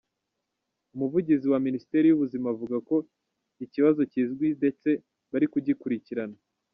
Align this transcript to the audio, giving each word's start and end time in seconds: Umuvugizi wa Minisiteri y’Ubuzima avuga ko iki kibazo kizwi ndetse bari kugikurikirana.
Umuvugizi 0.93 1.45
wa 1.51 1.59
Minisiteri 1.65 2.05
y’Ubuzima 2.07 2.47
avuga 2.53 2.75
ko 2.87 2.95
iki 3.53 3.65
kibazo 3.73 3.99
kizwi 4.11 4.47
ndetse 4.59 4.89
bari 5.31 5.47
kugikurikirana. 5.53 6.37